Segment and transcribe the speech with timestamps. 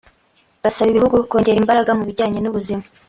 [0.63, 2.83] basaba ibihugu kongera imbaraga mu bijyanye n’ubuzima